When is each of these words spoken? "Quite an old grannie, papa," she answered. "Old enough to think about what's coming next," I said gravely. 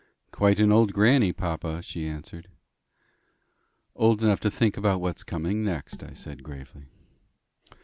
"Quite 0.31 0.59
an 0.59 0.71
old 0.71 0.93
grannie, 0.93 1.31
papa," 1.31 1.83
she 1.83 2.07
answered. 2.07 2.47
"Old 3.95 4.23
enough 4.23 4.39
to 4.39 4.49
think 4.49 4.75
about 4.75 4.99
what's 4.99 5.21
coming 5.23 5.63
next," 5.63 6.01
I 6.01 6.13
said 6.13 6.41
gravely. 6.41 6.87